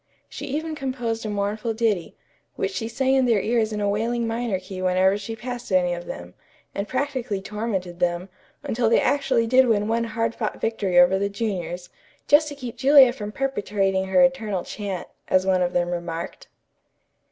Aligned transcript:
She 0.27 0.47
even 0.47 0.73
composed 0.73 1.27
a 1.27 1.29
mournful 1.29 1.75
ditty, 1.75 2.15
which 2.55 2.71
she 2.71 2.87
sang 2.87 3.13
in 3.13 3.25
their 3.27 3.39
ears 3.39 3.71
in 3.71 3.79
a 3.79 3.87
wailing 3.87 4.25
minor 4.25 4.59
key 4.59 4.81
whenever 4.81 5.15
she 5.15 5.35
passed 5.35 5.71
any 5.71 5.93
of 5.93 6.07
them, 6.07 6.33
and 6.73 6.87
practically 6.87 7.39
tormented 7.39 7.99
them, 7.99 8.27
until 8.63 8.89
they 8.89 8.99
actually 8.99 9.45
did 9.45 9.67
win 9.67 9.87
one 9.87 10.05
hard 10.05 10.33
fought 10.33 10.59
victory 10.59 10.97
over 10.99 11.19
the 11.19 11.29
juniors, 11.29 11.89
"just 12.27 12.47
to 12.47 12.55
keep 12.55 12.77
Julia 12.77 13.13
from 13.13 13.31
perpetrating 13.31 14.05
her 14.05 14.23
eternal 14.23 14.63
chant," 14.63 15.07
as 15.27 15.45
one 15.45 15.61
of 15.61 15.71
them 15.71 15.91
remarked. 15.91 16.47